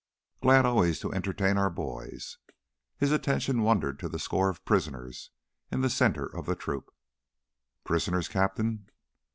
[0.41, 2.39] Glad, always glad to entertain our boys."
[2.97, 5.29] His attention wandered to the score of "prisoners"
[5.71, 6.91] in the center of the troop.
[7.83, 8.89] "Prisoners, Captain?"